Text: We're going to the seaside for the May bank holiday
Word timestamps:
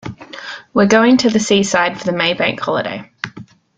We're 0.73 0.87
going 0.87 1.17
to 1.17 1.29
the 1.29 1.39
seaside 1.39 1.95
for 1.99 2.05
the 2.05 2.11
May 2.11 2.33
bank 2.33 2.59
holiday 2.59 3.07